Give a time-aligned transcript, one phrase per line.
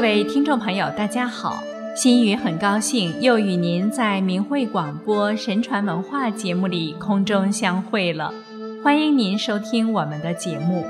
[0.00, 1.62] 各位听众朋友，大家好！
[1.94, 8.32] 心雨很高兴又与您在明慧广播神传文化节目里空中相会了，
[8.82, 10.86] 欢迎您收听我们的节目。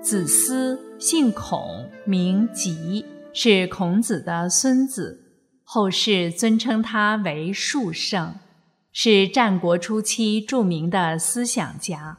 [0.00, 5.20] 子思姓孔，名吉，是孔子的孙子，
[5.64, 8.36] 后世尊称他为述圣，
[8.92, 12.16] 是战国初期著名的思想家。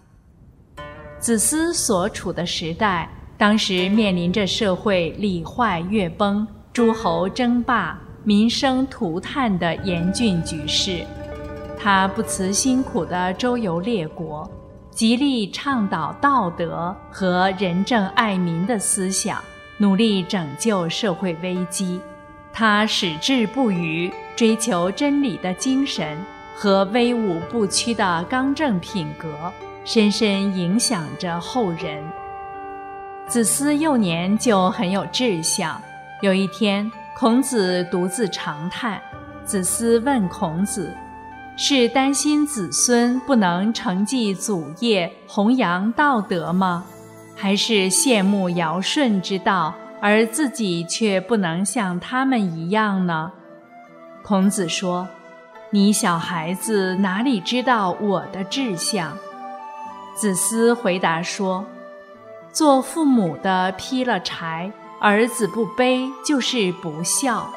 [1.20, 3.10] 子思所处的时代。
[3.38, 11.06] 当时面临着社会礼坏乐崩、诸侯争霸、民生涂炭的严峻局势，
[11.80, 14.50] 他不辞辛苦地周游列国，
[14.90, 19.40] 极力倡导道德和仁政爱民的思想，
[19.78, 22.02] 努力拯救社会危机。
[22.52, 26.18] 他矢志不渝，追求真理的精神
[26.56, 29.54] 和威武不屈的刚正品格，
[29.86, 32.04] 深深影响着后人。
[33.28, 35.80] 子思幼年就很有志向。
[36.22, 39.02] 有一天，孔子独自长叹。
[39.44, 40.94] 子思问孔子
[41.58, 46.86] ：“是担心子孙不能承继祖业，弘扬道德吗？
[47.36, 53.34] 还是羡慕尧舜之道，而自己却不能像他们一样呢？”
[54.24, 55.08] 孔子说
[55.72, 59.18] ：“你小孩子哪里知道我的志向？”
[60.16, 61.66] 子思回答说。
[62.58, 67.48] 做父母的劈了柴，儿子不背就是不孝。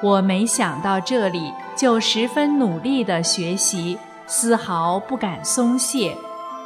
[0.00, 6.16] 我没想到这里，就十分努力地学习，丝毫不敢松懈，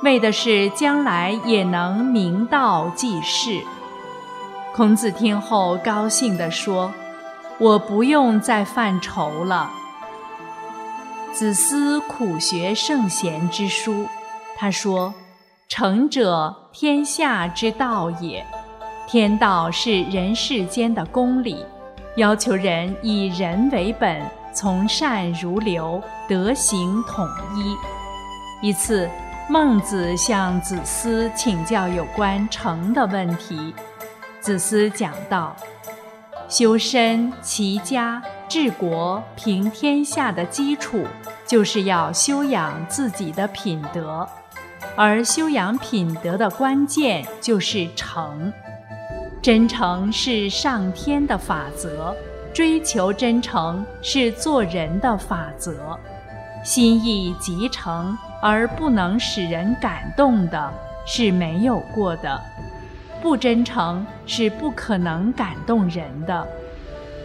[0.03, 3.63] 为的是将来也能明道济世。
[4.75, 6.93] 孔子听后高兴地说
[7.57, 9.71] ：“我不用再犯愁了。”
[11.33, 14.07] 子思苦学圣贤之书，
[14.59, 15.15] 他说。
[15.71, 18.45] 成者，天下之道也。
[19.07, 21.65] 天道是人世间的公理，
[22.17, 24.21] 要求人以人为本，
[24.53, 27.25] 从善如流，德行统
[27.55, 27.77] 一。
[28.67, 29.09] 一次，
[29.49, 33.73] 孟子向子思请教有关诚的问题，
[34.41, 35.55] 子思讲道：
[36.49, 41.07] 修身、齐家、治国、平天下的基础，
[41.47, 44.29] 就是要修养自己的品德。
[44.97, 48.53] 而修养品德的关键就是诚，
[49.41, 52.15] 真诚是上天的法则，
[52.53, 55.99] 追求真诚是做人的法则。
[56.63, 60.71] 心意极诚而不能使人感动的
[61.07, 62.39] 是没有过的，
[63.23, 66.47] 不真诚是不可能感动人的。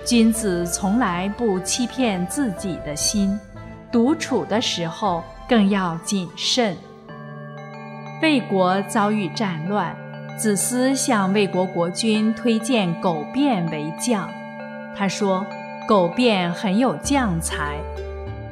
[0.05, 3.37] 君子从来不欺骗自己的心，
[3.91, 6.77] 独处的时候更要谨慎。
[8.21, 9.95] 魏国遭遇战乱，
[10.37, 14.29] 子思向魏国国君推荐苟变为将。
[14.95, 15.45] 他说
[15.85, 17.77] ：“苟变很有将才。”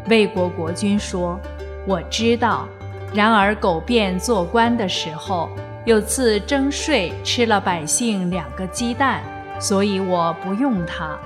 [0.10, 1.40] 魏国国君说
[1.88, 2.68] ：“我知道。
[3.14, 5.50] 然而苟变做官的时候，
[5.86, 9.24] 有次征税吃了百姓两个鸡蛋，
[9.60, 11.18] 所以我不用他。”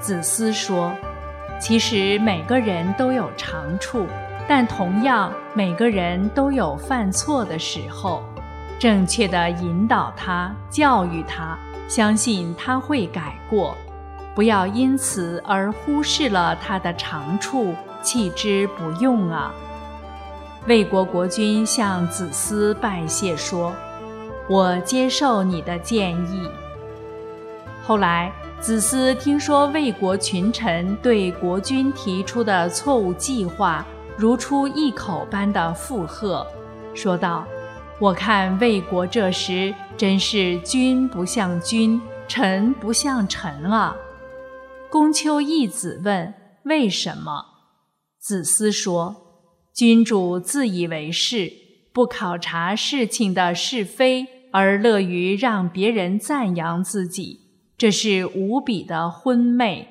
[0.00, 0.94] 子思说
[1.60, 4.06] ：“其实每个人都有长处。”
[4.46, 8.22] 但同样，每个人都有犯错的时候，
[8.78, 13.74] 正确的引导他、教育他，相信他会改过，
[14.34, 19.50] 不要因此而忽视了他的长处，弃之不用啊！
[20.66, 23.72] 魏国国君向子思拜谢说
[24.48, 26.48] ：“我接受你的建议。”
[27.82, 33.86] 后来，子思听说魏国群臣对国君提出的错误计划。
[34.16, 36.46] 如出一口般的附和，
[36.94, 37.44] 说道
[37.98, 43.96] ：“我看魏国这时真是君不像君，臣不像臣啊。”
[44.88, 46.32] 公丘义子问
[46.64, 47.44] ：“为什么？”
[48.22, 49.16] 子思说
[49.74, 51.52] ：“君主自以为是，
[51.92, 57.40] 不考察事情的是非，而乐于让别人赞扬自己，
[57.76, 59.88] 这是无比的昏昧；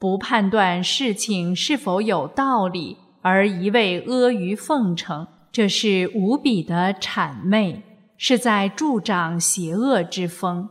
[0.00, 7.82] 不判断事情是否有道理。”而一味阿谀奉承，这是无比的谄媚，
[8.16, 10.68] 是在助长邪恶之风。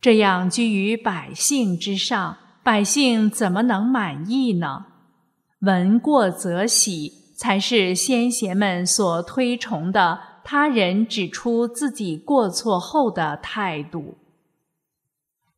[0.00, 4.86] 这样居于百姓之上，百姓怎么能满意呢？
[5.60, 14.18] 闻过则喜，才是先贤们所推崇的他人指出自己过错后的态度。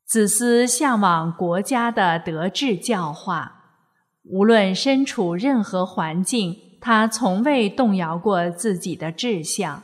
[0.06, 3.57] 子思向往国家的德治教化。
[4.30, 9.82] 无论身处任何环境，他从未动摇过自己的志向。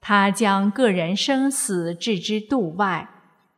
[0.00, 3.08] 他将个人生死置之度外，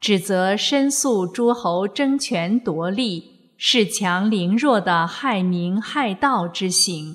[0.01, 7.15] 指责申诉诸侯争权夺利、恃强凌弱的害民害道之行。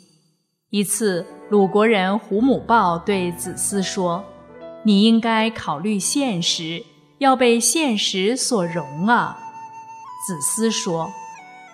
[0.69, 4.23] 一次，鲁国人胡母豹对子思说
[4.83, 6.83] ：“你应该考虑现实，
[7.17, 9.37] 要被现实所容啊。”
[10.25, 11.11] 子思说：“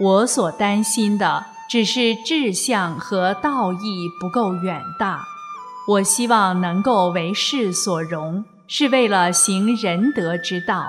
[0.04, 5.24] 我所担心的只是志向和道义不够远大。
[5.88, 10.88] 我希望能够为世所容，是为了行仁德之道。”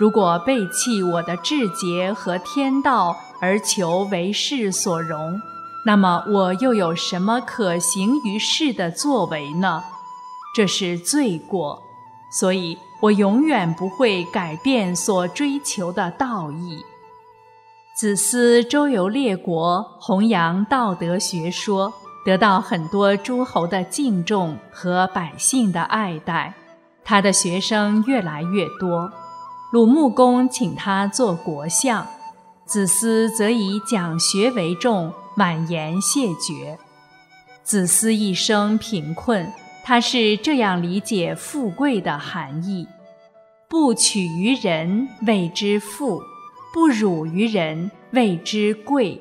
[0.00, 5.38] 如果背弃我的志节和天道而求为世所容，
[5.84, 9.82] 那么我又有什么可行于世的作为呢？
[10.54, 11.82] 这是罪过，
[12.30, 16.82] 所以我永远不会改变所追求的道义。
[17.98, 21.92] 子思周游列国，弘扬道德学说，
[22.24, 26.54] 得到很多诸侯的敬重和百姓的爱戴，
[27.04, 29.12] 他的学生越来越多。
[29.72, 32.06] 鲁穆公请他做国相，
[32.64, 36.78] 子思则以讲学为重，婉言谢绝。
[37.64, 39.52] 子思一生贫困，
[39.82, 42.86] 他是这样理解富贵的含义：
[43.68, 46.22] 不取于人谓之富，
[46.78, 49.20] 不辱于人谓之贵，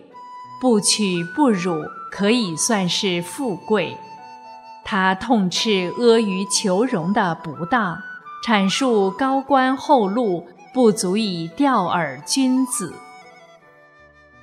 [0.62, 1.74] 不取不辱
[2.12, 3.98] 可以算是富贵。
[4.86, 7.98] 他痛斥阿谀求荣的不当。
[8.46, 12.94] 阐述高官厚禄不足以钓饵君子。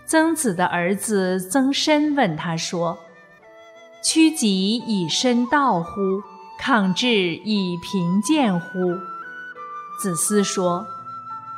[0.04, 2.98] 曾子的儿子曾参问他说
[4.02, 6.20] ：“屈己以身道乎？
[6.58, 8.66] 抗志以贫贱乎？”
[10.02, 10.84] 子思说：“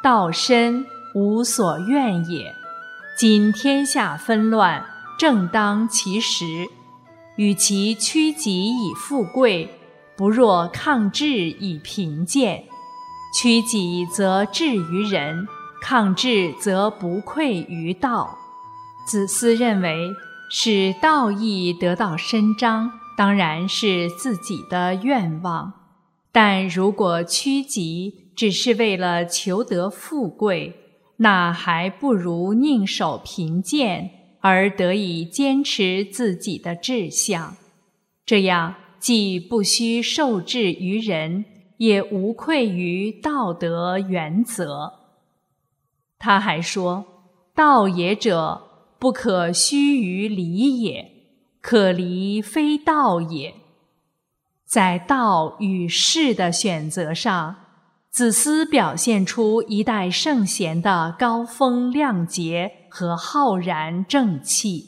[0.05, 0.85] 道深，
[1.17, 2.55] 无所怨也。
[3.17, 4.85] 今天下纷乱，
[5.19, 6.69] 正当其时，
[7.37, 9.71] 与其屈己以富贵。”
[10.15, 12.65] 不若抗志以贫贱，
[13.39, 15.47] 屈己则志于人，
[15.83, 18.39] 抗志则不愧于道。
[19.07, 20.11] 子思认为，
[20.51, 25.73] 使道义得到伸张，当然是自己的愿望；
[26.33, 30.86] 但如果屈己只是为了求得富贵，
[31.19, 34.11] 那还不如宁守贫贱，
[34.41, 37.57] 而得以坚持自己的志向。
[38.25, 38.75] 这样。
[38.99, 41.45] 既不需受制于人，
[41.77, 44.95] 也无愧于道德原则。
[46.19, 47.05] 他还说
[47.55, 48.63] ：“道也者，
[48.99, 51.05] 不可虚于离也；
[51.61, 53.55] 可离非道也。”
[54.67, 57.55] 在道与事的选择上，
[58.17, 64.87] 子思表现出一代圣贤的高风亮节和浩然正气。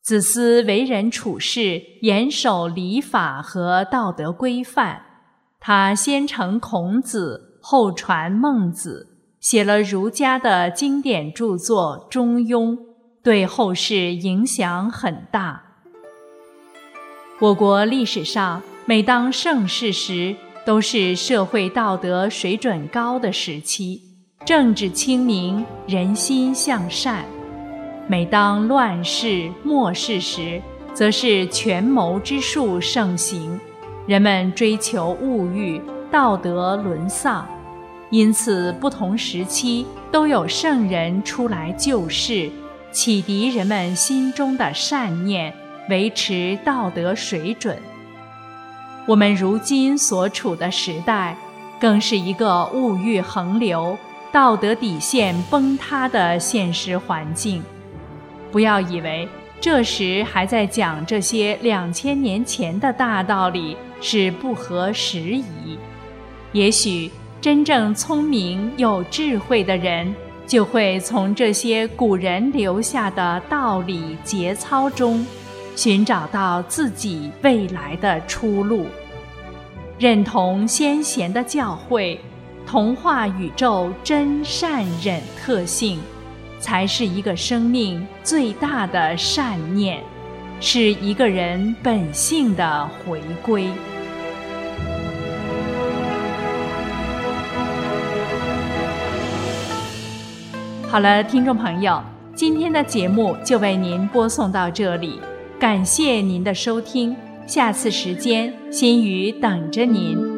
[0.00, 5.02] 子思为人处事严守礼法和道德规范，
[5.60, 12.74] 他先承孔子，后传孟子，写了儒家的经典著作《中庸》，
[13.22, 15.62] 对后世影响很大。
[17.40, 20.34] 我国历史上每当盛世时，
[20.70, 24.00] 都是社会道德水准高的时期，
[24.46, 27.24] 政治清明，人心向善。
[28.06, 30.62] 每当乱世末世时，
[30.94, 33.58] 则是权谋之术盛行，
[34.06, 37.44] 人们追求物欲，道德沦丧。
[38.10, 42.48] 因此，不同时期都有圣人出来救世，
[42.92, 45.52] 启迪人们心中的善念，
[45.88, 47.76] 维持道德水准。
[49.06, 51.36] 我们如今所处的时代，
[51.80, 53.96] 更是一个物欲横流、
[54.30, 57.62] 道德底线崩塌的现实环境。
[58.52, 59.28] 不要以为
[59.60, 65.78] 这时还在讲这些两千年前的大道理是不合时宜。
[66.52, 70.14] 也许真正聪明有智慧的人，
[70.46, 75.24] 就会从这些古人留下的道理节操中，
[75.82, 78.84] 寻找到自己未来的出路。
[79.98, 82.18] 认同先贤的教诲，
[82.66, 85.98] 同化宇宙真善忍特性。
[86.58, 90.02] 才是一个生命最大的善念，
[90.60, 93.70] 是一个人本性的回归。
[100.86, 102.02] 好了，听众朋友，
[102.34, 105.18] 今天的节目就为您播送到这里，
[105.60, 107.14] 感谢您的收听，
[107.46, 110.29] 下次时间心语等着您。